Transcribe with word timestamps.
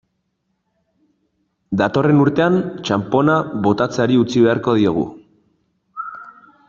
Datorren 1.81 2.21
urtean, 2.23 2.57
txanpona 2.87 3.37
botatzeari 3.67 4.19
utzi 4.23 4.43
beharko 4.47 4.75
diogu. 4.81 5.05